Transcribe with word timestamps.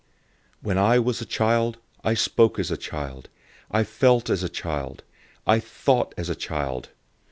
013:011 0.63 0.63
When 0.63 0.77
I 0.79 0.97
was 0.97 1.21
a 1.21 1.25
child, 1.27 1.77
I 2.03 2.15
spoke 2.15 2.57
as 2.57 2.71
a 2.71 2.75
child, 2.75 3.29
I 3.69 3.83
felt 3.83 4.31
as 4.31 4.41
a 4.41 4.49
child, 4.49 5.03
I 5.45 5.59
thought 5.59 6.15
as 6.17 6.27
a 6.27 6.33
child. 6.33 6.89